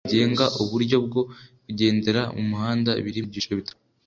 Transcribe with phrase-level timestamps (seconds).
[0.03, 1.21] Ibimenyetso bigenga uburyo bwo
[1.65, 3.75] kugendera mu muhanda birimo ibyiciro bitatu